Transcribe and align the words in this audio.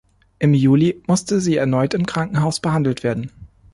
Im 0.39 0.55
Juli 0.55 1.03
musste 1.05 1.39
sie 1.39 1.57
erneut 1.57 1.93
im 1.93 2.07
Krankenhaus 2.07 2.59
behandelt 2.59 3.03
werden. 3.03 3.31